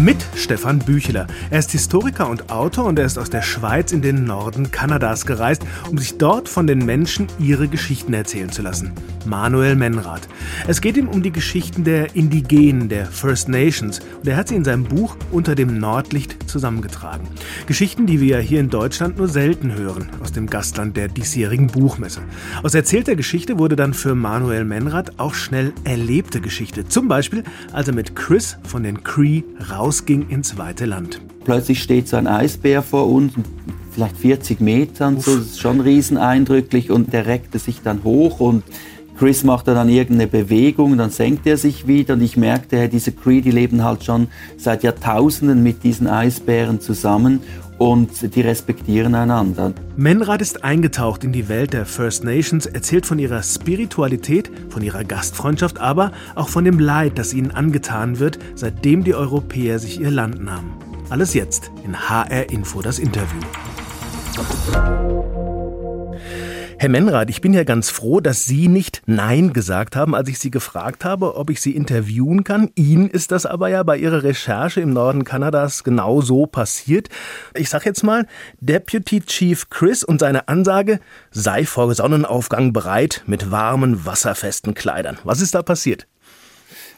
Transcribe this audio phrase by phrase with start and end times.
[0.00, 1.26] Mit Stefan Bücheler.
[1.50, 5.26] Er ist Historiker und Autor und er ist aus der Schweiz in den Norden Kanadas
[5.26, 8.92] gereist, um sich dort von den Menschen ihre Geschichten erzählen zu lassen.
[9.26, 10.28] Manuel Menrad.
[10.68, 14.54] Es geht ihm um die Geschichten der Indigenen, der First Nations und er hat sie
[14.54, 17.26] in seinem Buch Unter dem Nordlicht zusammengetragen.
[17.66, 22.20] Geschichten, die wir hier in Deutschland nur selten hören, aus dem Gastland der diesjährigen Buchmesse.
[22.62, 26.86] Aus erzählter Geschichte wurde dann für Manuel Menrad auch schnell erlebte Geschichte.
[26.86, 31.18] Zum Beispiel, als er mit Chris von den Cree raus rausging ins weite Land.
[31.46, 33.32] Plötzlich steht so ein Eisbär vor uns,
[33.90, 38.64] vielleicht 40 Metern, so, das ist schon rieseneindrücklich und der reckte sich dann hoch und
[39.18, 43.40] Chris macht dann irgendeine Bewegung, dann senkt er sich wieder und ich merkte, diese Cree,
[43.40, 47.40] die leben halt schon seit Jahrtausenden mit diesen Eisbären zusammen
[47.78, 49.72] und die respektieren einander.
[49.96, 55.02] Menrad ist eingetaucht in die Welt der First Nations, erzählt von ihrer Spiritualität, von ihrer
[55.02, 60.12] Gastfreundschaft, aber auch von dem Leid, das ihnen angetan wird, seitdem die Europäer sich ihr
[60.12, 60.74] Land nahmen.
[61.10, 63.40] Alles jetzt in HR Info das Interview.
[66.80, 70.38] Herr Menrad, ich bin ja ganz froh, dass Sie nicht Nein gesagt haben, als ich
[70.38, 72.70] Sie gefragt habe, ob ich Sie interviewen kann.
[72.76, 77.08] Ihnen ist das aber ja bei Ihrer Recherche im Norden Kanadas genau so passiert.
[77.56, 78.28] Ich sag jetzt mal,
[78.60, 81.00] Deputy Chief Chris und seine Ansage,
[81.32, 85.18] sei vor Sonnenaufgang bereit mit warmen, wasserfesten Kleidern.
[85.24, 86.06] Was ist da passiert?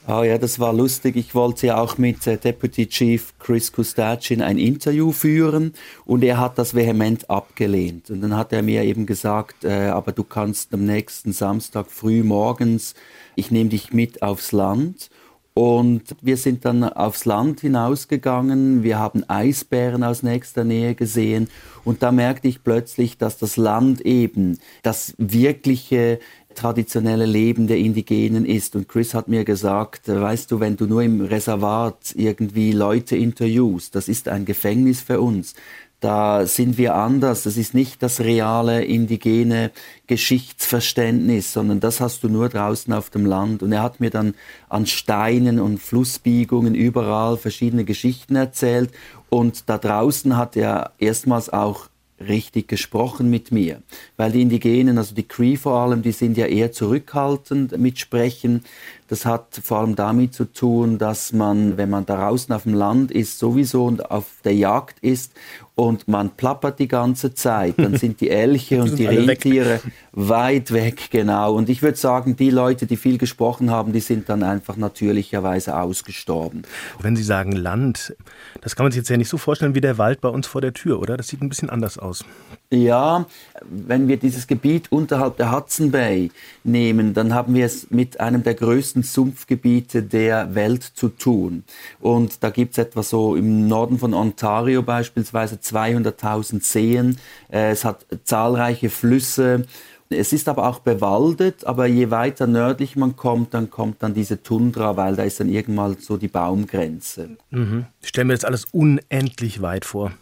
[0.07, 1.17] Ah ja, das war lustig.
[1.17, 5.75] Ich wollte ja auch mit äh, Deputy Chief Chris Kustacin ein Interview führen
[6.07, 8.11] und er hat das vehement abgelehnt.
[8.11, 12.23] Und dann hat er mir eben gesagt, äh, aber du kannst am nächsten Samstag früh
[12.23, 12.95] morgens,
[13.37, 15.11] ich nehme dich mit aufs Land.
[15.53, 21.49] Und wir sind dann aufs Land hinausgegangen, wir haben Eisbären aus nächster Nähe gesehen
[21.85, 26.21] und da merkte ich plötzlich, dass das Land eben das wirkliche
[26.55, 28.77] traditionelle Leben der Indigenen ist.
[28.77, 33.17] Und Chris hat mir gesagt, äh, weißt du, wenn du nur im Reservat irgendwie Leute
[33.17, 35.55] interviewst, das ist ein Gefängnis für uns.
[36.01, 37.43] Da sind wir anders.
[37.43, 39.71] Das ist nicht das reale indigene
[40.07, 43.63] Geschichtsverständnis, sondern das hast du nur draußen auf dem Land.
[43.63, 44.35] Und er hat mir dann
[44.71, 48.91] an Steinen und Flussbiegungen überall verschiedene Geschichten erzählt.
[49.29, 51.90] Und da draußen hat er erstmals auch
[52.21, 53.83] richtig gesprochen mit mir.
[54.17, 58.65] Weil die Indigenen, also die Cree vor allem, die sind ja eher zurückhaltend mit Sprechen.
[59.11, 62.75] Das hat vor allem damit zu tun, dass man, wenn man da draußen auf dem
[62.75, 65.33] Land ist, sowieso und auf der Jagd ist
[65.75, 69.93] und man plappert die ganze Zeit, dann sind die Elche und die Rentiere weg.
[70.13, 71.55] weit weg, genau.
[71.55, 75.77] Und ich würde sagen, die Leute, die viel gesprochen haben, die sind dann einfach natürlicherweise
[75.77, 76.63] ausgestorben.
[77.01, 78.15] Wenn Sie sagen Land,
[78.61, 80.61] das kann man sich jetzt ja nicht so vorstellen wie der Wald bei uns vor
[80.61, 81.17] der Tür, oder?
[81.17, 82.25] Das sieht ein bisschen anders aus.
[82.73, 83.27] Ja,
[83.69, 86.31] wenn wir dieses Gebiet unterhalb der Hudson Bay
[86.63, 91.65] nehmen, dann haben wir es mit einem der größten Sumpfgebiete der Welt zu tun.
[91.99, 97.19] Und da gibt es etwa so im Norden von Ontario beispielsweise 200.000 Seen.
[97.51, 99.65] Äh, es hat zahlreiche Flüsse.
[100.09, 104.45] Es ist aber auch bewaldet, aber je weiter nördlich man kommt, dann kommt dann diese
[104.45, 107.31] Tundra, weil da ist dann irgendwann so die Baumgrenze.
[107.51, 107.87] Mhm.
[108.01, 110.13] Ich stelle mir das alles unendlich weit vor.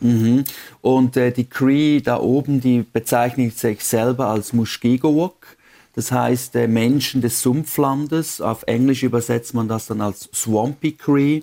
[0.00, 0.44] Mhm.
[0.80, 5.56] Und äh, die Cree da oben, die bezeichnen sich selber als Mushkegowok.
[5.94, 8.40] Das heißt äh, Menschen des Sumpflandes.
[8.40, 11.42] Auf Englisch übersetzt man das dann als Swampy Cree.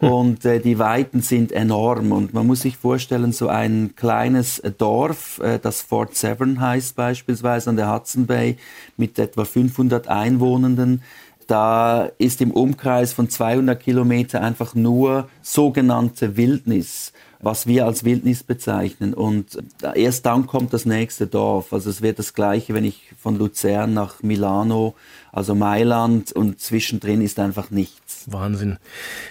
[0.00, 0.08] Hm.
[0.10, 2.12] Und äh, die Weiten sind enorm.
[2.12, 6.96] Und man muss sich vorstellen, so ein kleines äh, Dorf, äh, das Fort Severn heißt
[6.96, 8.58] beispielsweise an der Hudson Bay,
[8.98, 11.02] mit etwa 500 Einwohnenden,
[11.46, 18.42] da ist im Umkreis von 200 Kilometer einfach nur sogenannte Wildnis was wir als Wildnis
[18.42, 19.14] bezeichnen.
[19.14, 19.58] Und
[19.94, 21.72] erst dann kommt das nächste Dorf.
[21.72, 24.94] Also es wird das gleiche, wenn ich von Luzern nach Milano,
[25.32, 28.24] also Mailand und zwischendrin ist einfach nichts.
[28.26, 28.78] Wahnsinn.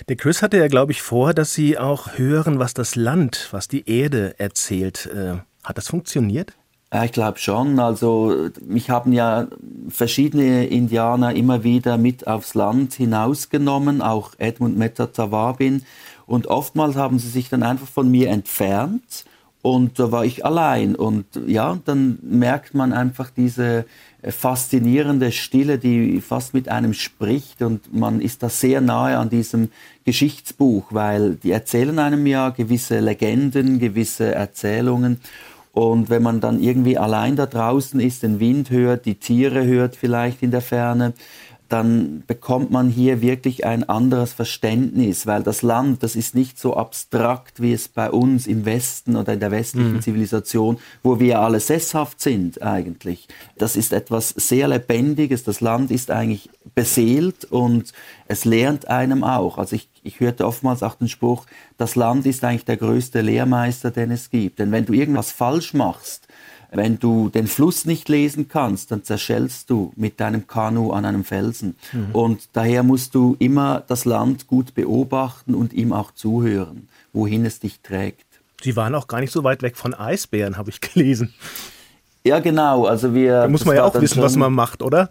[0.08, 3.68] Der Chris hatte ja, glaube ich, vor, dass Sie auch hören, was das Land, was
[3.68, 5.08] die Erde erzählt.
[5.08, 6.54] Äh, hat das funktioniert?
[7.04, 7.80] Ich glaube schon.
[7.80, 9.48] Also mich haben ja
[9.90, 15.84] verschiedene Indianer immer wieder mit aufs Land hinausgenommen, auch Edmund Metatawabin.
[16.26, 19.26] Und oftmals haben sie sich dann einfach von mir entfernt
[19.66, 20.96] und da war ich allein.
[20.96, 23.86] Und ja, dann merkt man einfach diese
[24.24, 29.70] faszinierende Stille, die fast mit einem spricht und man ist da sehr nahe an diesem
[30.04, 35.20] Geschichtsbuch, weil die erzählen einem ja gewisse Legenden, gewisse Erzählungen.
[35.76, 39.98] Und wenn man dann irgendwie allein da draußen ist, den Wind hört, die Tiere hört
[39.98, 41.12] vielleicht in der Ferne,
[41.70, 46.76] dann bekommt man hier wirklich ein anderes Verständnis, weil das Land, das ist nicht so
[46.76, 50.02] abstrakt, wie es bei uns im Westen oder in der westlichen mhm.
[50.02, 53.28] Zivilisation, wo wir alle sesshaft sind eigentlich.
[53.58, 55.44] Das ist etwas sehr Lebendiges.
[55.44, 57.94] Das Land ist eigentlich beseelt und
[58.28, 59.58] es lernt einem auch.
[59.58, 61.46] Also ich, ich hörte oftmals auch den Spruch,
[61.78, 64.60] das Land ist eigentlich der größte Lehrmeister, den es gibt.
[64.60, 66.28] Denn wenn du irgendwas falsch machst,
[66.76, 71.24] wenn du den Fluss nicht lesen kannst, dann zerschellst du mit deinem Kanu an einem
[71.24, 71.76] Felsen.
[71.92, 72.12] Mhm.
[72.14, 77.60] Und daher musst du immer das Land gut beobachten und ihm auch zuhören, wohin es
[77.60, 78.26] dich trägt.
[78.62, 81.34] Sie waren auch gar nicht so weit weg von Eisbären, habe ich gelesen.
[82.26, 82.86] Ja, genau.
[82.86, 85.10] Also wir, da muss man ja auch wissen, schon, was man macht, oder?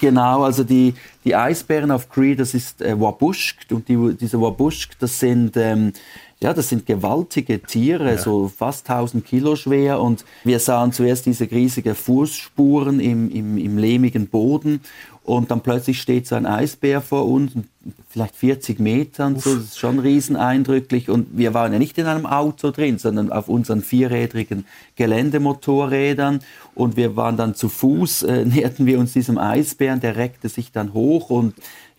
[0.00, 3.56] Genau, also die, die Eisbären auf Cree, das ist äh, Wabushk.
[3.70, 5.92] Und die, diese Wabushk, das sind, ähm,
[6.44, 8.18] ja, das sind gewaltige Tiere, ja.
[8.18, 9.98] so fast 1000 Kilo schwer.
[9.98, 14.80] Und wir sahen zuerst diese riesigen Fußspuren im, im, im lehmigen Boden.
[15.22, 17.52] Und dann plötzlich steht so ein Eisbär vor uns,
[18.10, 21.08] vielleicht 40 Metern, so, das ist schon rieseneindrücklich.
[21.08, 26.40] Und wir waren ja nicht in einem Auto drin, sondern auf unseren vierrädrigen Geländemotorrädern.
[26.74, 30.72] Und wir waren dann zu Fuß, äh, näherten wir uns diesem Eisbären, der reckte sich
[30.72, 31.54] dann hoch und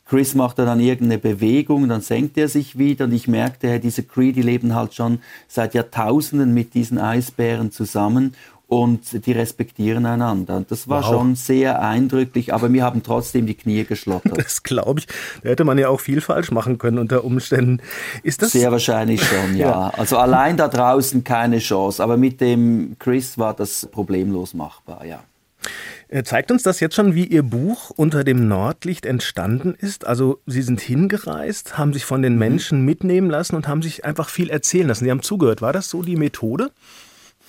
[0.07, 4.31] Chris machte dann irgendeine Bewegung, dann senkt er sich wieder und ich merkte, diese Cree,
[4.31, 8.35] die leben halt schon seit Jahrtausenden mit diesen Eisbären zusammen
[8.67, 10.57] und die respektieren einander.
[10.57, 11.09] Und das war wow.
[11.09, 14.37] schon sehr eindrücklich, aber wir haben trotzdem die Knie geschlottert.
[14.45, 15.07] Das glaube ich.
[15.43, 17.81] Da hätte man ja auch viel falsch machen können unter Umständen.
[18.21, 19.69] Ist das sehr wahrscheinlich schon, ja.
[19.69, 19.89] ja.
[19.89, 25.23] Also allein da draußen keine Chance, aber mit dem Chris war das problemlos machbar, ja.
[26.07, 30.05] Äh, zeigt uns das jetzt schon, wie Ihr Buch unter dem Nordlicht entstanden ist?
[30.05, 32.39] Also Sie sind hingereist, haben sich von den mhm.
[32.39, 35.05] Menschen mitnehmen lassen und haben sich einfach viel erzählen lassen.
[35.05, 35.61] Sie haben zugehört.
[35.61, 36.71] War das so die Methode?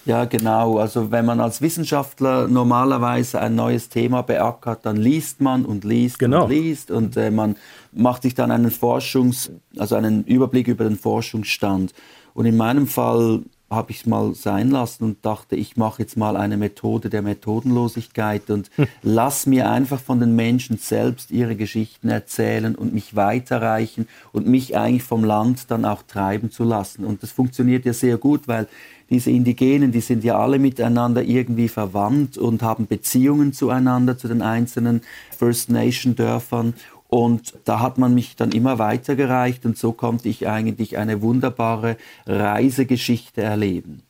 [0.06, 0.78] Ja, genau.
[0.78, 6.20] Also wenn man als Wissenschaftler normalerweise ein neues Thema beackert, dann liest man und liest
[6.20, 6.44] genau.
[6.44, 7.56] und liest und äh, man
[7.92, 11.92] macht sich dann einen Forschungs-, also einen Überblick über den Forschungsstand.
[12.34, 16.16] Und in meinem Fall habe ich es mal sein lassen und dachte, ich mache jetzt
[16.16, 18.86] mal eine Methode der Methodenlosigkeit und hm.
[19.02, 24.76] lass mir einfach von den Menschen selbst ihre Geschichten erzählen und mich weiterreichen und mich
[24.76, 27.04] eigentlich vom Land dann auch treiben zu lassen.
[27.04, 28.68] Und das funktioniert ja sehr gut, weil
[29.10, 34.42] diese Indigenen, die sind ja alle miteinander irgendwie verwandt und haben Beziehungen zueinander, zu den
[34.42, 35.02] einzelnen
[35.36, 36.74] First Nation Dörfern.
[37.16, 41.96] Und da hat man mich dann immer weitergereicht und so konnte ich eigentlich eine wunderbare
[42.26, 44.02] Reisegeschichte erleben.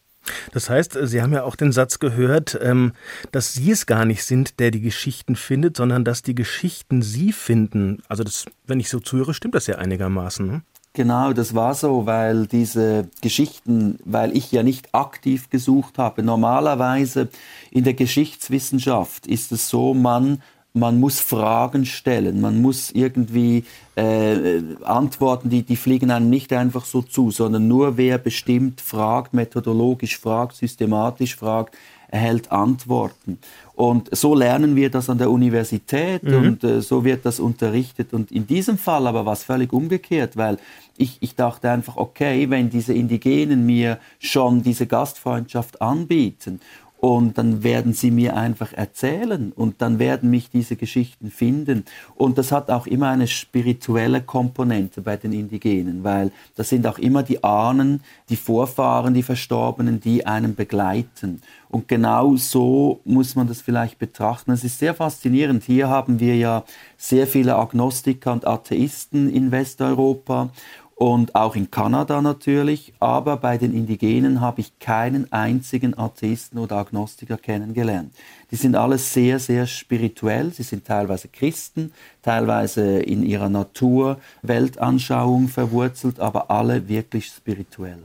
[0.50, 2.94] Das heißt, Sie haben ja auch den Satz gehört, ähm,
[3.30, 7.30] dass Sie es gar nicht sind, der die Geschichten findet, sondern dass die Geschichten Sie
[7.30, 8.02] finden.
[8.08, 10.44] Also das, wenn ich so zuhöre, stimmt das ja einigermaßen.
[10.44, 10.62] Ne?
[10.92, 16.24] Genau, das war so, weil diese Geschichten, weil ich ja nicht aktiv gesucht habe.
[16.24, 17.28] Normalerweise
[17.70, 20.42] in der Geschichtswissenschaft ist es so, man
[20.76, 23.64] man muss Fragen stellen, man muss irgendwie
[23.96, 29.32] äh, Antworten, die, die fliegen einem nicht einfach so zu, sondern nur wer bestimmt fragt,
[29.32, 31.76] methodologisch fragt, systematisch fragt,
[32.08, 33.38] erhält Antworten.
[33.74, 36.34] Und so lernen wir das an der Universität mhm.
[36.36, 38.12] und äh, so wird das unterrichtet.
[38.12, 40.58] Und in diesem Fall aber war es völlig umgekehrt, weil
[40.96, 46.60] ich, ich dachte einfach, okay, wenn diese Indigenen mir schon diese Gastfreundschaft anbieten
[46.98, 51.84] und dann werden sie mir einfach erzählen und dann werden mich diese Geschichten finden.
[52.14, 56.98] Und das hat auch immer eine spirituelle Komponente bei den Indigenen, weil das sind auch
[56.98, 58.00] immer die Ahnen,
[58.30, 61.42] die Vorfahren, die Verstorbenen, die einen begleiten.
[61.68, 64.52] Und genau so muss man das vielleicht betrachten.
[64.52, 65.64] Es ist sehr faszinierend.
[65.64, 66.64] Hier haben wir ja
[66.96, 70.50] sehr viele Agnostiker und Atheisten in Westeuropa
[70.98, 76.76] und auch in Kanada natürlich, aber bei den Indigenen habe ich keinen einzigen Atheisten oder
[76.76, 78.14] Agnostiker kennengelernt.
[78.50, 85.48] Die sind alle sehr, sehr spirituell, sie sind teilweise Christen, teilweise in ihrer Natur, Weltanschauung
[85.48, 87.98] verwurzelt, aber alle wirklich spirituell.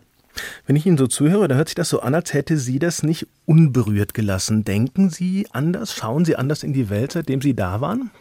[0.66, 3.04] Wenn ich Ihnen so zuhöre, dann hört sich das so an, als hätte Sie das
[3.04, 4.66] nicht unberührt gelassen.
[4.66, 5.94] Denken Sie anders?
[5.94, 8.12] Schauen Sie anders in die Welt, seitdem Sie da waren?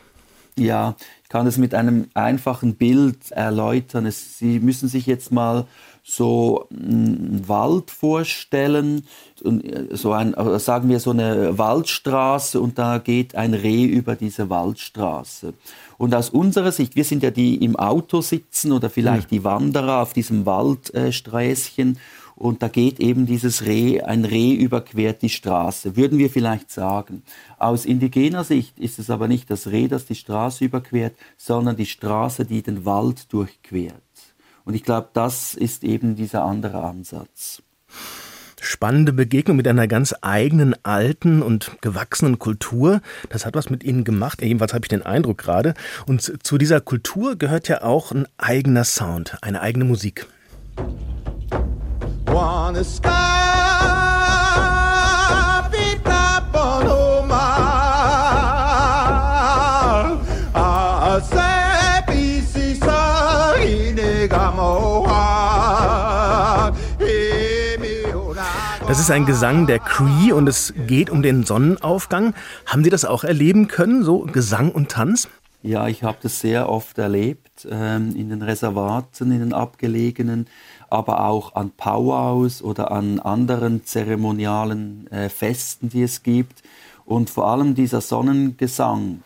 [0.56, 0.94] Ja,
[1.30, 4.04] kann das mit einem einfachen Bild erläutern.
[4.04, 5.64] Es, Sie müssen sich jetzt mal
[6.02, 9.06] so einen Wald vorstellen,
[9.90, 15.54] so ein, sagen wir so eine Waldstraße und da geht ein Reh über diese Waldstraße.
[15.98, 20.02] Und aus unserer Sicht, wir sind ja die im Auto sitzen oder vielleicht die Wanderer
[20.02, 21.98] auf diesem Waldsträßchen
[22.40, 27.22] und da geht eben dieses Reh, ein Reh überquert die Straße, würden wir vielleicht sagen.
[27.58, 31.84] Aus indigener Sicht ist es aber nicht das Reh, das die Straße überquert, sondern die
[31.84, 33.92] Straße, die den Wald durchquert.
[34.64, 37.62] Und ich glaube, das ist eben dieser andere Ansatz
[38.62, 43.00] spannende Begegnung mit einer ganz eigenen, alten und gewachsenen Kultur.
[43.30, 44.42] Das hat was mit Ihnen gemacht.
[44.42, 45.72] Jedenfalls habe ich den Eindruck gerade.
[46.06, 50.26] Und zu dieser Kultur gehört ja auch ein eigener Sound, eine eigene Musik.
[52.32, 52.84] Wanna
[68.90, 72.34] Das ist ein Gesang der Cree und es geht um den Sonnenaufgang.
[72.66, 75.28] Haben Sie das auch erleben können, so Gesang und Tanz?
[75.62, 80.46] Ja, ich habe das sehr oft erlebt, ähm, in den Reservaten, in den abgelegenen,
[80.88, 86.62] aber auch an Powwows oder an anderen zeremonialen äh, Festen, die es gibt.
[87.04, 89.22] Und vor allem dieser Sonnengesang,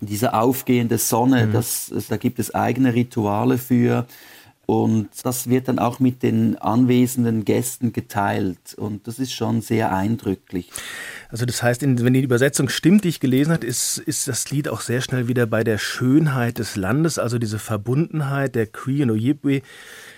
[0.00, 1.52] diese aufgehende Sonne, mhm.
[1.52, 4.06] das, da gibt es eigene Rituale für.
[4.66, 8.74] Und das wird dann auch mit den anwesenden Gästen geteilt.
[8.76, 10.70] Und das ist schon sehr eindrücklich.
[11.28, 14.68] Also das heißt, wenn die Übersetzung stimmt, die ich gelesen habe, ist, ist das Lied
[14.68, 19.10] auch sehr schnell wieder bei der Schönheit des Landes, also diese Verbundenheit der Cree und
[19.10, 19.62] Ojibwe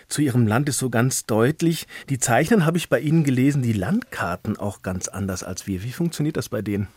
[0.09, 1.87] zu ihrem Land ist so ganz deutlich.
[2.09, 5.83] Die zeichnen, habe ich bei Ihnen gelesen, die Landkarten auch ganz anders als wir.
[5.83, 6.89] Wie funktioniert das bei denen?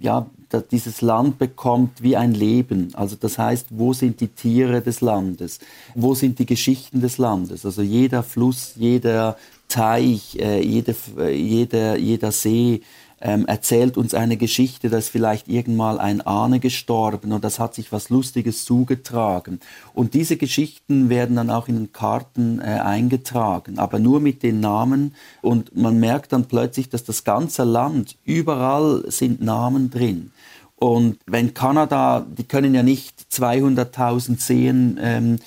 [0.00, 0.26] ja,
[0.70, 2.88] dieses Land bekommt wie ein Leben.
[2.94, 5.58] Also das heißt, wo sind die Tiere des Landes?
[5.94, 7.64] Wo sind die Geschichten des Landes?
[7.64, 9.36] Also jeder Fluss, jeder
[9.68, 10.94] Teich, äh, jede,
[11.30, 12.82] jeder, jeder See
[13.20, 17.74] ähm, erzählt uns eine Geschichte, da ist vielleicht irgendwann ein Ahne gestorben und das hat
[17.74, 19.60] sich was Lustiges zugetragen.
[19.94, 24.60] Und diese Geschichten werden dann auch in den Karten äh, eingetragen, aber nur mit den
[24.60, 25.14] Namen.
[25.40, 30.32] Und man merkt dann plötzlich, dass das ganze Land, überall sind Namen drin.
[30.76, 35.38] Und wenn Kanada, die können ja nicht 200.000 Seen ähm,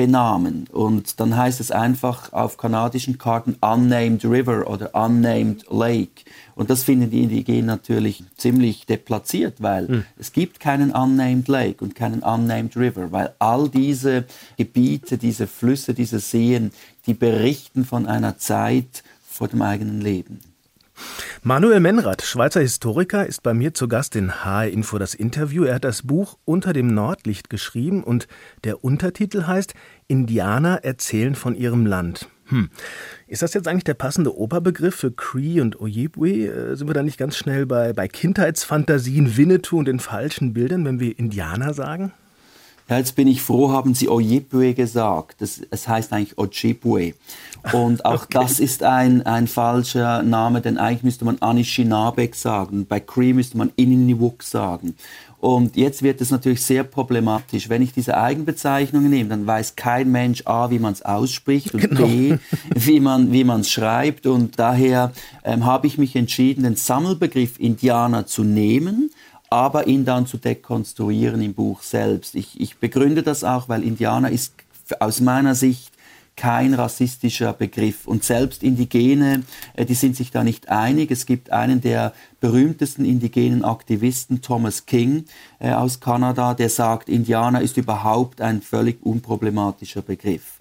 [0.00, 0.66] benamen.
[0.72, 6.24] Und dann heißt es einfach auf kanadischen Karten Unnamed River oder Unnamed Lake.
[6.54, 10.04] Und das finden die Indigenen natürlich ziemlich deplatziert, weil mhm.
[10.16, 14.24] es gibt keinen Unnamed Lake und keinen Unnamed River, weil all diese
[14.56, 16.72] Gebiete, diese Flüsse, diese Seen,
[17.04, 20.38] die berichten von einer Zeit vor dem eigenen Leben.
[21.42, 25.64] Manuel Menrath, Schweizer Historiker, ist bei mir zu Gast in HR Info das Interview.
[25.64, 28.28] Er hat das Buch Unter dem Nordlicht geschrieben und
[28.64, 29.74] der Untertitel heißt
[30.06, 32.28] Indianer erzählen von ihrem Land.
[32.46, 32.68] Hm.
[33.28, 36.46] Ist das jetzt eigentlich der passende Oberbegriff für Cree und Ojibwe?
[36.46, 40.84] Äh, sind wir da nicht ganz schnell bei, bei Kindheitsfantasien, Winnetou und den falschen Bildern,
[40.84, 42.12] wenn wir Indianer sagen?
[42.90, 45.40] Ja, jetzt bin ich froh, haben Sie Ojibwe gesagt.
[45.40, 47.14] Das, es heißt eigentlich Ojibwe.
[47.72, 48.26] Und auch okay.
[48.32, 52.86] das ist ein, ein falscher Name, denn eigentlich müsste man Anishinabek sagen.
[52.86, 54.96] Bei Cree müsste man Ininewuk sagen.
[55.38, 57.68] Und jetzt wird es natürlich sehr problematisch.
[57.68, 61.80] Wenn ich diese Eigenbezeichnungen nehme, dann weiß kein Mensch A, wie man es ausspricht und
[61.80, 62.06] genau.
[62.06, 62.38] B,
[62.74, 64.26] wie man wie es schreibt.
[64.26, 65.12] Und daher
[65.44, 69.10] ähm, habe ich mich entschieden, den Sammelbegriff Indianer zu nehmen
[69.50, 72.36] aber ihn dann zu dekonstruieren im Buch selbst.
[72.36, 74.54] Ich, ich begründe das auch, weil Indianer ist
[75.00, 75.92] aus meiner Sicht
[76.36, 78.06] kein rassistischer Begriff.
[78.06, 79.42] Und selbst Indigene,
[79.74, 81.10] äh, die sind sich da nicht einig.
[81.10, 85.26] Es gibt einen der berühmtesten indigenen Aktivisten, Thomas King
[85.58, 90.60] äh, aus Kanada, der sagt, Indianer ist überhaupt ein völlig unproblematischer Begriff.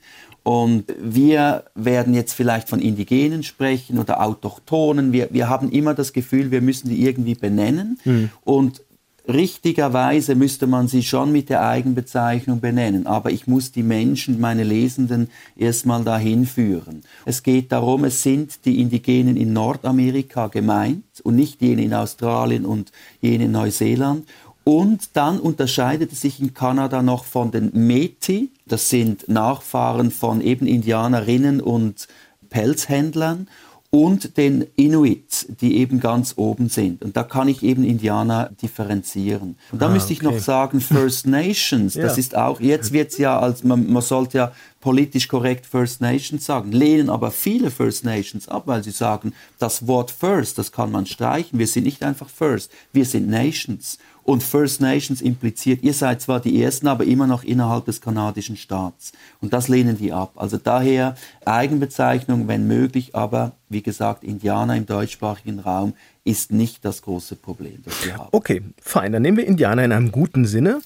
[0.49, 5.13] Und wir werden jetzt vielleicht von Indigenen sprechen oder Autochtonen.
[5.13, 7.99] Wir, wir haben immer das Gefühl, wir müssen die irgendwie benennen.
[8.03, 8.31] Mhm.
[8.43, 8.81] Und
[9.27, 13.05] richtigerweise müsste man sie schon mit der Eigenbezeichnung benennen.
[13.05, 17.03] Aber ich muss die Menschen, meine Lesenden, erstmal dahin führen.
[17.25, 22.65] Es geht darum, es sind die Indigenen in Nordamerika gemeint und nicht jene in Australien
[22.65, 22.91] und
[23.21, 24.25] jene in Neuseeland.
[24.69, 30.41] Und dann unterscheidet es sich in Kanada noch von den Metis, das sind Nachfahren von
[30.41, 32.07] eben Indianerinnen und
[32.51, 33.47] Pelzhändlern
[33.89, 37.03] und den Inuit, die eben ganz oben sind.
[37.03, 39.57] Und da kann ich eben Indianer differenzieren.
[39.71, 40.35] Und da ah, müsste ich okay.
[40.35, 42.19] noch sagen, First Nations, das ja.
[42.19, 46.45] ist auch, jetzt wird es ja als, man, man sollte ja politisch korrekt First Nations
[46.45, 50.91] sagen, lehnen aber viele First Nations ab, weil sie sagen, das Wort First, das kann
[50.91, 53.97] man streichen, wir sind nicht einfach First, wir sind Nations.
[54.29, 58.57] Und First Nations impliziert, ihr seid zwar die Ersten, aber immer noch innerhalb des kanadischen
[58.57, 59.11] Staats.
[59.41, 60.33] Und das lehnen die ab.
[60.35, 65.95] Also daher Eigenbezeichnung, wenn möglich, aber wie gesagt, Indianer im deutschsprachigen Raum
[66.29, 68.29] ist nicht das große Problem, das wir haben.
[68.31, 69.11] Okay, fein.
[69.11, 70.81] Dann nehmen wir Indianer in einem guten Sinne.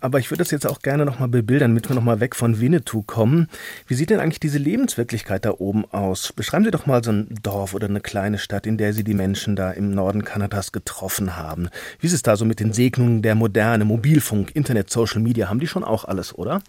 [0.00, 3.02] Aber ich würde das jetzt auch gerne nochmal bebildern, damit wir nochmal weg von Winnetou
[3.02, 3.48] kommen.
[3.86, 6.34] Wie sieht denn eigentlich diese Lebenswirklichkeit da oben aus?
[6.34, 9.14] Beschreiben Sie doch mal so ein Dorf oder eine kleine Stadt, in der Sie die
[9.14, 11.70] Menschen da im Norden Kanadas getroffen haben.
[11.98, 15.48] Wie ist es da so mit den Segnungen der Moderne, Mobilfunk, Internet, Social Media?
[15.48, 16.60] Haben die schon auch alles, oder?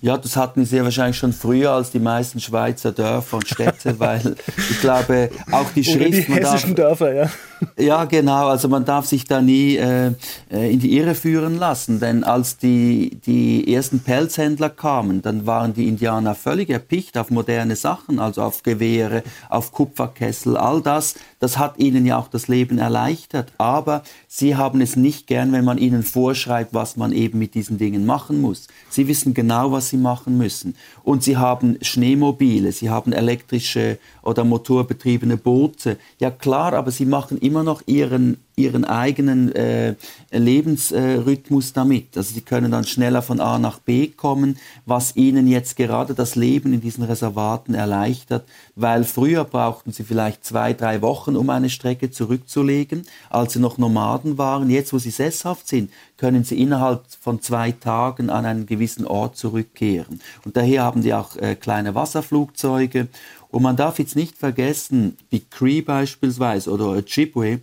[0.00, 4.36] Ja, das hatten sie wahrscheinlich schon früher als die meisten Schweizer Dörfer und Städte, weil
[4.56, 6.28] ich glaube, auch die Schrift...
[6.30, 7.30] Oder die hessischen darf, Dörfer, ja.
[7.76, 8.48] Ja, genau.
[8.48, 10.12] Also man darf sich da nie äh,
[10.50, 15.74] äh, in die Irre führen lassen, denn als die, die ersten Pelzhändler kamen, dann waren
[15.74, 21.14] die Indianer völlig erpicht auf moderne Sachen, also auf Gewehre, auf Kupferkessel, all das.
[21.38, 23.52] Das hat ihnen ja auch das Leben erleichtert.
[23.58, 27.78] Aber sie haben es nicht gern, wenn man ihnen vorschreibt, was man eben mit diesen
[27.78, 28.66] Dingen machen muss.
[28.90, 30.74] Sie wissen genau, was sie machen müssen.
[31.04, 35.98] Und sie haben Schneemobile, sie haben elektrische oder motorbetriebene Boote.
[36.18, 39.94] Ja klar, aber sie machen immer noch ihren ihren eigenen äh,
[40.30, 42.16] Lebensrhythmus damit.
[42.16, 46.34] Also sie können dann schneller von A nach B kommen, was ihnen jetzt gerade das
[46.34, 51.70] Leben in diesen Reservaten erleichtert, weil früher brauchten sie vielleicht zwei, drei Wochen, um eine
[51.70, 54.68] Strecke zurückzulegen, als sie noch Nomaden waren.
[54.68, 59.36] Jetzt, wo sie sesshaft sind, können sie innerhalb von zwei Tagen an einen gewissen Ort
[59.36, 60.20] zurückkehren.
[60.44, 63.08] Und daher haben die auch äh, kleine Wasserflugzeuge.
[63.50, 67.60] Und man darf jetzt nicht vergessen, die Cree beispielsweise oder Ojibwe,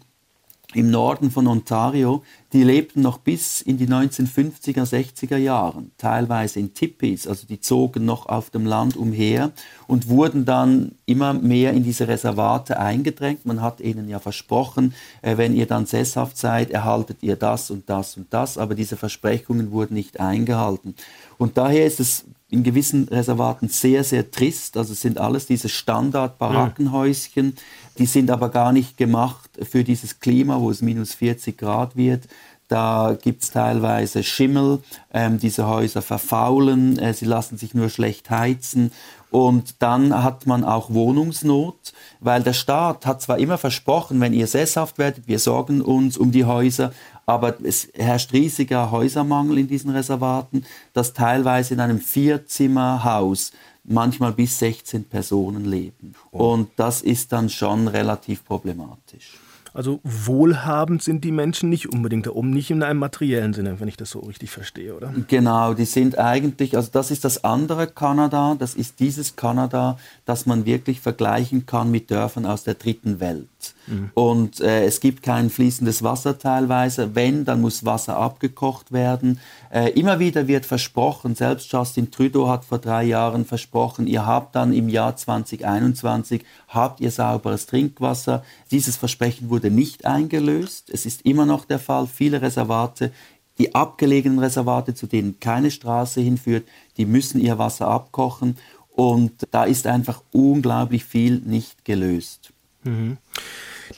[0.75, 2.21] im Norden von Ontario,
[2.55, 8.05] die lebten noch bis in die 1950er, 60er Jahren, teilweise in Tippis, also die zogen
[8.05, 9.51] noch auf dem Land umher
[9.87, 13.45] und wurden dann immer mehr in diese Reservate eingedrängt.
[13.45, 17.89] Man hat ihnen ja versprochen, äh, wenn ihr dann sesshaft seid, erhaltet ihr das und
[17.89, 20.95] das und das, aber diese Versprechungen wurden nicht eingehalten.
[21.37, 24.77] Und daher ist es in gewissen Reservaten sehr, sehr trist.
[24.77, 27.55] Also es sind alles diese Standard-Barackenhäuschen,
[27.97, 32.27] die sind aber gar nicht gemacht für dieses Klima, wo es minus 40 Grad wird.
[32.67, 34.81] Da gibt es teilweise Schimmel,
[35.13, 38.91] ähm, diese Häuser verfaulen, äh, sie lassen sich nur schlecht heizen
[39.29, 44.47] und dann hat man auch Wohnungsnot, weil der Staat hat zwar immer versprochen, wenn ihr
[44.47, 46.93] sesshaft werdet, wir sorgen uns um die Häuser,
[47.25, 53.51] aber es herrscht riesiger Häusermangel in diesen Reservaten, dass teilweise in einem Vierzimmerhaus
[53.83, 56.15] manchmal bis 16 Personen leben.
[56.31, 56.53] Oh.
[56.53, 59.33] Und das ist dann schon relativ problematisch.
[59.75, 63.89] Also wohlhabend sind die Menschen nicht unbedingt da oben, nicht in einem materiellen Sinne, wenn
[63.89, 65.13] ich das so richtig verstehe, oder?
[65.27, 70.45] Genau, die sind eigentlich, also das ist das andere Kanada, das ist dieses Kanada, das
[70.45, 73.49] man wirklich vergleichen kann mit Dörfern aus der dritten Welt.
[73.87, 74.11] Mhm.
[74.13, 77.15] Und äh, es gibt kein fließendes Wasser teilweise.
[77.15, 79.39] Wenn, dann muss Wasser abgekocht werden.
[79.71, 84.55] Äh, immer wieder wird versprochen, selbst Justin Trudeau hat vor drei Jahren versprochen, ihr habt
[84.55, 88.43] dann im Jahr 2021, habt ihr sauberes Trinkwasser.
[88.71, 90.89] Dieses Versprechen wurde nicht eingelöst.
[90.91, 92.07] Es ist immer noch der Fall.
[92.07, 93.11] Viele Reservate
[93.57, 98.57] die abgelegenen Reservate, zu denen keine Straße hinführt, die müssen ihr Wasser abkochen
[98.89, 102.51] und da ist einfach unglaublich viel nicht gelöst.
[102.85, 103.17] Mhm.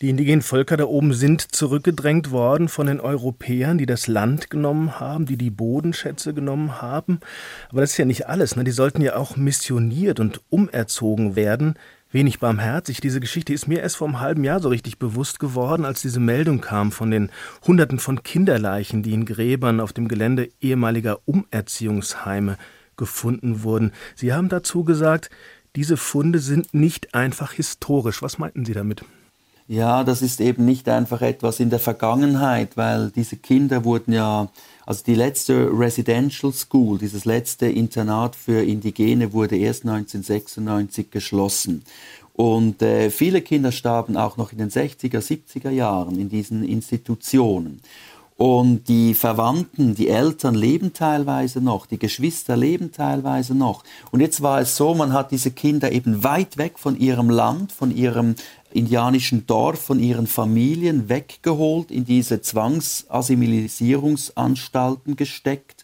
[0.01, 4.99] Die indigenen Völker da oben sind zurückgedrängt worden von den Europäern, die das Land genommen
[4.99, 7.19] haben, die die Bodenschätze genommen haben.
[7.69, 8.55] Aber das ist ja nicht alles.
[8.55, 8.63] Ne?
[8.63, 11.75] Die sollten ja auch missioniert und umerzogen werden.
[12.11, 13.01] Wenig barmherzig.
[13.01, 16.19] Diese Geschichte ist mir erst vor einem halben Jahr so richtig bewusst geworden, als diese
[16.19, 17.29] Meldung kam von den
[17.65, 22.57] Hunderten von Kinderleichen, die in Gräbern auf dem Gelände ehemaliger Umerziehungsheime
[22.97, 23.91] gefunden wurden.
[24.15, 25.29] Sie haben dazu gesagt,
[25.77, 28.23] diese Funde sind nicht einfach historisch.
[28.23, 29.05] Was meinten Sie damit?
[29.67, 34.49] Ja, das ist eben nicht einfach etwas in der Vergangenheit, weil diese Kinder wurden ja,
[34.87, 41.83] also die letzte Residential School, dieses letzte Internat für Indigene wurde erst 1996 geschlossen.
[42.33, 47.81] Und äh, viele Kinder starben auch noch in den 60er, 70er Jahren in diesen Institutionen.
[48.37, 53.83] Und die Verwandten, die Eltern leben teilweise noch, die Geschwister leben teilweise noch.
[54.11, 57.71] Und jetzt war es so, man hat diese Kinder eben weit weg von ihrem Land,
[57.71, 58.35] von ihrem
[58.71, 65.83] indianischen Dorf, von ihren Familien weggeholt, in diese Zwangsassimilierungsanstalten gesteckt.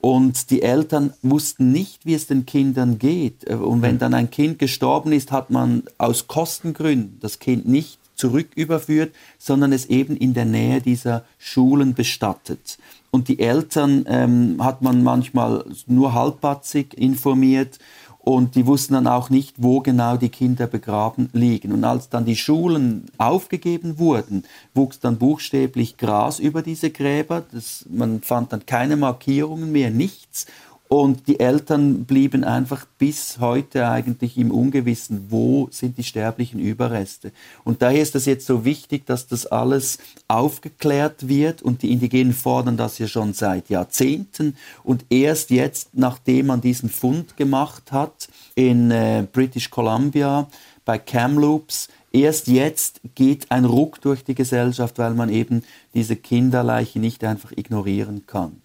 [0.00, 3.50] Und die Eltern wussten nicht, wie es den Kindern geht.
[3.50, 9.14] Und wenn dann ein Kind gestorben ist, hat man aus Kostengründen das Kind nicht zurücküberführt,
[9.38, 12.78] sondern es eben in der Nähe dieser Schulen bestattet.
[13.10, 17.78] Und die Eltern ähm, hat man manchmal nur halbpatzig informiert
[18.22, 21.72] und die wussten dann auch nicht, wo genau die Kinder begraben liegen.
[21.72, 27.42] Und als dann die Schulen aufgegeben wurden, wuchs dann buchstäblich Gras über diese Gräber.
[27.50, 30.46] Das, man fand dann keine Markierungen mehr, nichts.
[30.92, 37.30] Und die Eltern blieben einfach bis heute eigentlich im Ungewissen, wo sind die sterblichen Überreste.
[37.62, 42.32] Und daher ist es jetzt so wichtig, dass das alles aufgeklärt wird und die Indigenen
[42.32, 44.56] fordern das ja schon seit Jahrzehnten.
[44.82, 50.48] Und erst jetzt, nachdem man diesen Fund gemacht hat in äh, British Columbia
[50.84, 55.62] bei Kamloops, erst jetzt geht ein Ruck durch die Gesellschaft, weil man eben
[55.94, 58.60] diese Kinderleiche nicht einfach ignorieren kann.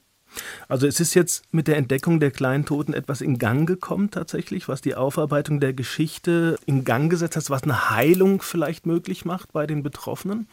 [0.68, 4.68] Also es ist jetzt mit der Entdeckung der kleinen Toten etwas in Gang gekommen tatsächlich,
[4.68, 9.54] was die Aufarbeitung der Geschichte in Gang gesetzt hat, was eine Heilung vielleicht möglich macht
[9.54, 10.48] bei den Betroffenen?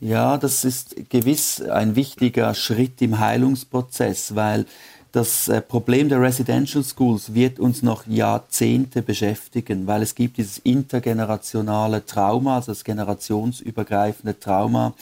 [0.00, 4.66] Ja, das ist gewiss ein wichtiger Schritt im Heilungsprozess, weil
[5.12, 10.58] das äh, Problem der Residential Schools wird uns noch Jahrzehnte beschäftigen, weil es gibt dieses
[10.58, 14.94] intergenerationale Trauma, also das generationsübergreifende Trauma.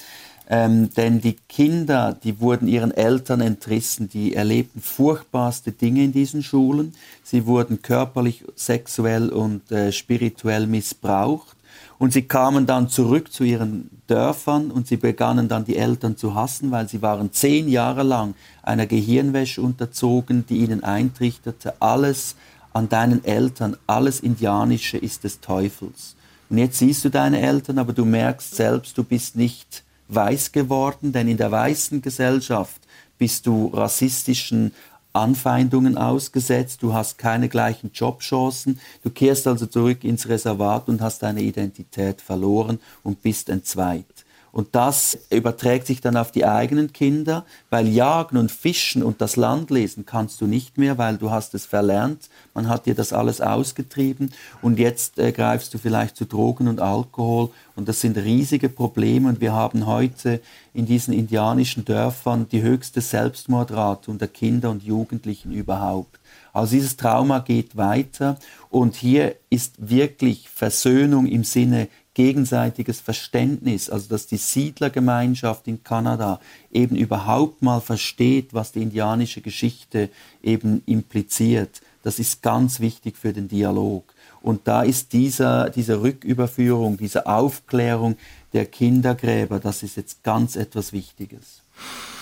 [0.53, 6.43] Ähm, denn die Kinder, die wurden ihren Eltern entrissen, die erlebten furchtbarste Dinge in diesen
[6.43, 6.93] Schulen.
[7.23, 11.57] Sie wurden körperlich, sexuell und äh, spirituell missbraucht.
[12.01, 16.35] Und sie kamen dann zurück zu ihren Dörfern und sie begannen dann die Eltern zu
[16.35, 22.35] hassen, weil sie waren zehn Jahre lang einer Gehirnwäsche unterzogen, die ihnen eintrichterte, alles
[22.73, 26.17] an deinen Eltern, alles Indianische ist des Teufels.
[26.49, 31.12] Und jetzt siehst du deine Eltern, aber du merkst selbst, du bist nicht weiß geworden,
[31.12, 32.81] denn in der weißen Gesellschaft
[33.18, 34.73] bist du rassistischen
[35.12, 41.23] Anfeindungen ausgesetzt, du hast keine gleichen Jobchancen, du kehrst also zurück ins Reservat und hast
[41.23, 44.07] deine Identität verloren und bist entzweit.
[44.53, 49.37] Und das überträgt sich dann auf die eigenen Kinder, weil Jagen und Fischen und das
[49.37, 52.29] Land lesen kannst du nicht mehr, weil du hast es verlernt.
[52.55, 54.33] Man hat dir das alles ausgetrieben
[54.63, 59.29] und jetzt äh, greifst du vielleicht zu Drogen und Alkohol und das sind riesige Probleme
[59.29, 60.41] und wir haben heute
[60.75, 66.19] in diesen indianischen Dörfern die höchste Selbstmordrate unter Kinder und Jugendlichen überhaupt.
[66.53, 74.09] Also dieses Trauma geht weiter und hier ist wirklich Versöhnung im Sinne gegenseitiges Verständnis, also
[74.09, 76.40] dass die Siedlergemeinschaft in Kanada
[76.73, 80.11] eben überhaupt mal versteht, was die indianische Geschichte
[80.42, 81.81] eben impliziert.
[82.03, 84.05] Das ist ganz wichtig für den Dialog.
[84.42, 88.16] Und da ist dieser, diese Rücküberführung, diese Aufklärung
[88.53, 91.61] der Kindergräber, das ist jetzt ganz etwas Wichtiges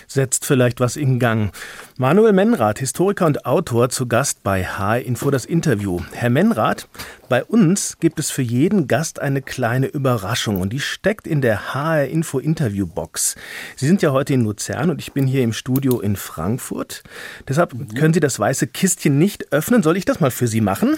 [0.09, 1.53] setzt vielleicht was in Gang.
[1.97, 6.01] Manuel Menrath, Historiker und Autor, zu Gast bei HR Info das Interview.
[6.13, 6.89] Herr Menrath,
[7.29, 11.75] bei uns gibt es für jeden Gast eine kleine Überraschung und die steckt in der
[11.75, 13.37] HR Info Interview Box.
[13.77, 17.03] Sie sind ja heute in Luzern und ich bin hier im Studio in Frankfurt.
[17.47, 19.83] Deshalb können Sie das weiße Kistchen nicht öffnen.
[19.83, 20.97] Soll ich das mal für Sie machen?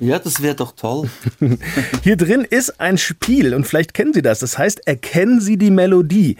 [0.00, 1.10] Ja, das wäre doch toll.
[2.04, 4.38] Hier drin ist ein Spiel und vielleicht kennen Sie das.
[4.38, 6.36] Das heißt, erkennen Sie die Melodie.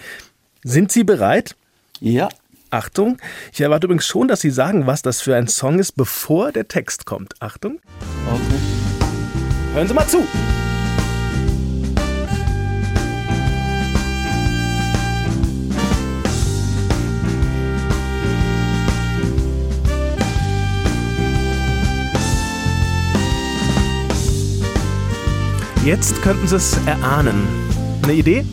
[0.63, 1.57] Sind Sie bereit?
[2.01, 2.29] Ja.
[2.71, 3.17] Achtung,
[3.53, 6.69] ich erwarte übrigens schon, dass Sie sagen, was das für ein Song ist, bevor der
[6.69, 7.35] Text kommt.
[7.41, 7.81] Achtung.
[8.27, 9.75] Okay.
[9.75, 10.23] Hören Sie mal zu.
[25.87, 27.49] Jetzt könnten Sie es erahnen.
[28.03, 28.45] Eine Idee?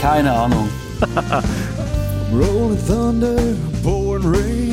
[0.00, 0.68] Keine Ahnung.
[2.32, 3.36] Rolling Thunder,
[3.82, 4.68] pouring rain.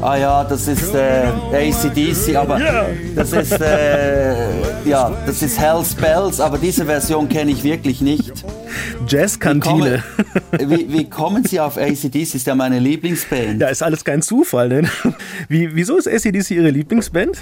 [0.00, 2.60] Ah ja, das ist äh, ACDC, aber
[3.16, 4.36] das ist äh,
[4.84, 8.44] ja, das ist Hell's Bells, aber diese Version kenne ich wirklich nicht.
[9.08, 10.04] Jazzkantine.
[10.52, 12.34] Wie, wie, wie, kommen Sie auf ACDC?
[12.34, 13.60] Ist ja meine Lieblingsband.
[13.60, 14.88] Ja, ist alles kein Zufall, denn
[15.48, 17.38] wie, wieso ist ACDC Ihre Lieblingsband?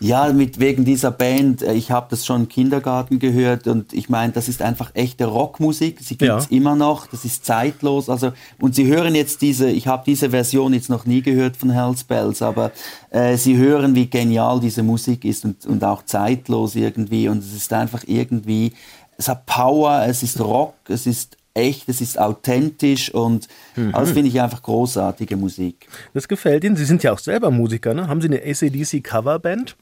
[0.00, 1.62] Ja, mit wegen dieser Band.
[1.62, 5.26] Äh, ich habe das schon im Kindergarten gehört und ich meine, das ist einfach echte
[5.26, 6.00] Rockmusik.
[6.00, 6.56] Sie gibt's ja.
[6.56, 7.06] immer noch.
[7.06, 8.08] Das ist zeitlos.
[8.08, 9.70] Also und Sie hören jetzt diese.
[9.70, 12.72] Ich habe diese Version jetzt noch nie gehört von Hells Bells, aber
[13.10, 17.28] äh, Sie hören, wie genial diese Musik ist und, und auch zeitlos irgendwie.
[17.28, 18.72] Und es ist einfach irgendwie.
[19.18, 20.04] Es hat Power.
[20.06, 20.74] Es ist Rock.
[20.88, 23.92] Es ist echt, es ist authentisch und mhm.
[23.92, 25.88] das finde ich einfach großartige Musik.
[26.14, 26.76] Das gefällt Ihnen.
[26.76, 28.08] Sie sind ja auch selber Musiker, ne?
[28.08, 29.76] Haben Sie eine ACDC Coverband?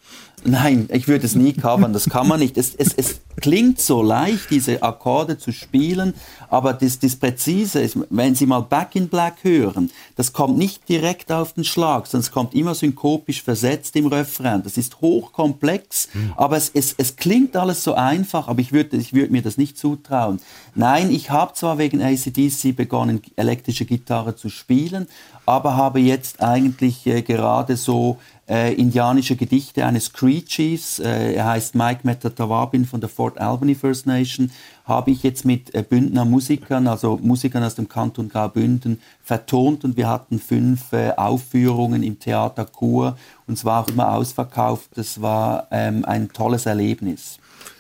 [0.45, 2.57] Nein, ich würde es nie covern, das kann man nicht.
[2.57, 6.15] Es, es, es klingt so leicht, diese Akkorde zu spielen,
[6.49, 10.89] aber das, das Präzise ist, wenn Sie mal Back in Black hören, das kommt nicht
[10.89, 14.63] direkt auf den Schlag, sondern es kommt immer synkopisch versetzt im Refrain.
[14.63, 16.33] Das ist hochkomplex, mhm.
[16.37, 19.57] aber es, es, es klingt alles so einfach, aber ich würde ich würd mir das
[19.57, 20.41] nicht zutrauen.
[20.75, 25.07] Nein, ich habe zwar wegen ACDC begonnen, elektrische Gitarre zu spielen,
[25.47, 28.19] aber habe jetzt eigentlich äh, gerade so
[28.49, 33.75] äh, indianische Gedichte eines Cree Chiefs, äh, er heißt Mike Metatawabin von der Fort Albany
[33.75, 34.51] First Nation,
[34.85, 39.97] habe ich jetzt mit äh, Bündner Musikern, also Musikern aus dem Kanton Graubünden, vertont und
[39.97, 44.91] wir hatten fünf äh, Aufführungen im Theater Chur und es war auch immer ausverkauft.
[44.95, 47.39] Das war ähm, ein tolles Erlebnis.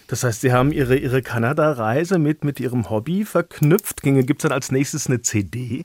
[0.09, 4.03] Das heißt, Sie haben Ihre, Ihre Kanada-Reise mit, mit Ihrem Hobby verknüpft.
[4.03, 5.85] Gibt es dann als nächstes eine CD?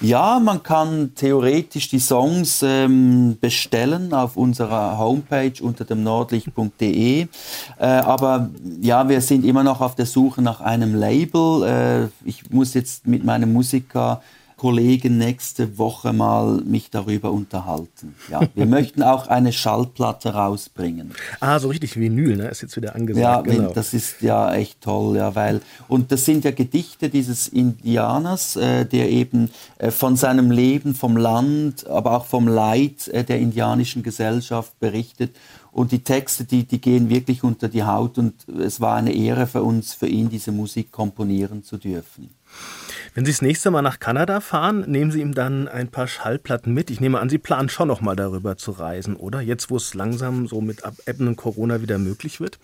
[0.00, 7.22] Ja, man kann theoretisch die Songs ähm, bestellen auf unserer Homepage unter dem nordlicht.de.
[7.22, 11.64] Äh, aber ja, wir sind immer noch auf der Suche nach einem Label.
[11.64, 14.22] Äh, ich muss jetzt mit meinem Musiker
[14.58, 18.14] Kollegen nächste Woche mal mich darüber unterhalten.
[18.30, 21.12] Ja, wir möchten auch eine Schallplatte rausbringen.
[21.40, 22.48] Ah, so richtig Vinyl, ne?
[22.48, 23.22] Ist jetzt wieder angesagt.
[23.22, 23.72] Ja, genau.
[23.72, 28.84] das ist ja echt toll, ja, weil und das sind ja Gedichte dieses Indianers, äh,
[28.84, 34.02] der eben äh, von seinem Leben, vom Land, aber auch vom Leid äh, der indianischen
[34.02, 35.36] Gesellschaft berichtet.
[35.70, 39.46] Und die Texte, die, die gehen wirklich unter die Haut und es war eine Ehre
[39.46, 42.30] für uns, für ihn diese Musik komponieren zu dürfen.
[43.14, 46.72] Wenn Sie das nächste Mal nach Kanada fahren, nehmen Sie ihm dann ein paar Schallplatten
[46.72, 46.90] mit.
[46.90, 49.40] Ich nehme an, Sie planen schon noch mal darüber zu reisen, oder?
[49.40, 52.58] Jetzt, wo es langsam so mit Abebben und Corona wieder möglich wird?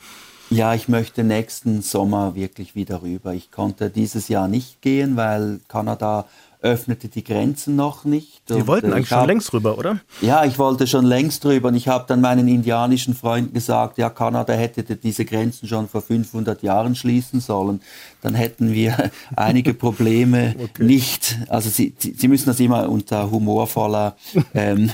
[0.51, 3.33] Ja, ich möchte nächsten Sommer wirklich wieder rüber.
[3.33, 6.27] Ich konnte dieses Jahr nicht gehen, weil Kanada
[6.65, 8.43] öffnete die Grenzen noch nicht.
[8.49, 10.01] Sie wollten äh, eigentlich hab, schon längst rüber, oder?
[10.23, 14.09] Ja, ich wollte schon längst rüber und ich habe dann meinen indianischen Freunden gesagt, ja,
[14.09, 17.81] Kanada hätte diese Grenzen schon vor 500 Jahren schließen sollen.
[18.23, 20.85] Dann hätten wir einige Probleme okay.
[20.85, 21.39] nicht.
[21.49, 24.17] Also Sie, Sie müssen das immer unter humorvoller
[24.55, 24.91] ähm,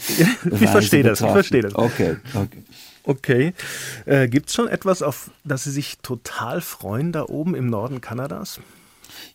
[0.60, 1.76] Ich verstehe das, ich verstehe das.
[1.76, 2.62] Okay, okay.
[3.06, 3.52] Okay.
[4.06, 8.00] Äh, Gibt es schon etwas, auf das Sie sich total freuen da oben im Norden
[8.00, 8.60] Kanadas?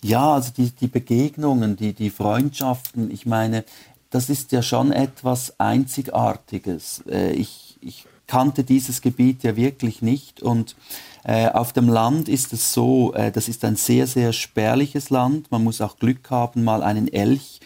[0.04, 3.64] Ja, also die, die Begegnungen, die, die Freundschaften, ich meine,
[4.10, 7.04] das ist ja schon etwas Einzigartiges.
[7.10, 10.76] Äh, ich, ich kannte dieses Gebiet ja wirklich nicht und
[11.24, 15.52] äh, auf dem Land ist es so, äh, das ist ein sehr, sehr spärliches Land.
[15.52, 17.60] Man muss auch Glück haben, mal einen Elch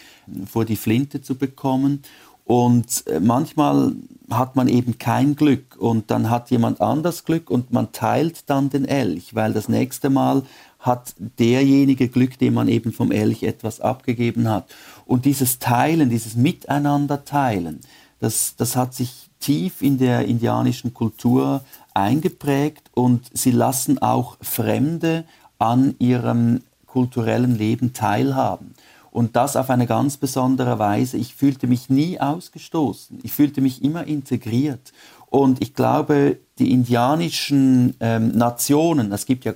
[0.45, 2.01] vor die Flinte zu bekommen.
[2.45, 3.93] Und äh, manchmal
[4.29, 8.69] hat man eben kein Glück und dann hat jemand anders Glück und man teilt dann
[8.69, 10.43] den Elch, weil das nächste Mal
[10.83, 14.67] hat derjenige Glück, dem man eben vom Elch etwas abgegeben hat.
[15.05, 17.79] Und dieses Teilen, dieses Miteinander teilen,
[18.19, 25.23] das, das hat sich tief in der indianischen Kultur eingeprägt und sie lassen auch Fremde
[25.57, 28.73] an ihrem kulturellen Leben teilhaben.
[29.09, 31.17] Und das auf eine ganz besondere Weise.
[31.17, 33.19] Ich fühlte mich nie ausgestoßen.
[33.23, 34.91] Ich fühlte mich immer integriert.
[35.29, 39.53] Und ich glaube, die indianischen ähm, Nationen, es gibt ja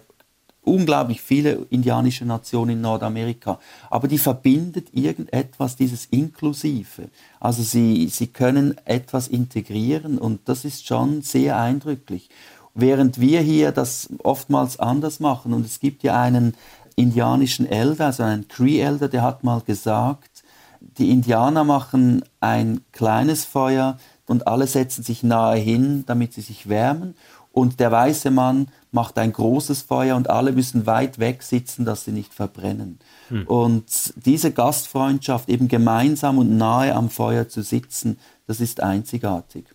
[0.68, 7.10] unglaublich viele indianische Nationen in Nordamerika, aber die verbindet irgendetwas, dieses Inklusive.
[7.40, 12.30] Also sie, sie können etwas integrieren und das ist schon sehr eindrücklich.
[12.74, 16.54] Während wir hier das oftmals anders machen und es gibt ja einen
[16.96, 20.44] indianischen Elder, also einen Cree-Elder, der hat mal gesagt,
[20.80, 26.70] die Indianer machen ein kleines Feuer und alle setzen sich nahe hin, damit sie sich
[26.70, 27.16] wärmen
[27.58, 28.68] und der weiße Mann
[28.98, 32.98] macht ein großes Feuer und alle müssen weit weg sitzen, dass sie nicht verbrennen.
[33.28, 33.46] Hm.
[33.46, 39.66] Und diese Gastfreundschaft, eben gemeinsam und nahe am Feuer zu sitzen, das ist einzigartig.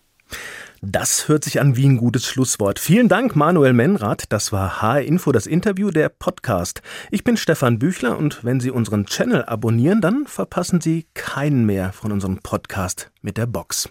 [0.81, 2.81] Das hört sich an wie ein gutes Schlusswort.
[2.81, 4.25] Vielen Dank, Manuel Menrath.
[4.31, 6.83] Das war HR Info, das Interview, der Podcast.
[7.13, 11.93] Ich bin Stefan Büchler und wenn Sie unseren Channel abonnieren, dann verpassen Sie keinen mehr
[11.93, 13.89] von unserem Podcast mit der Box.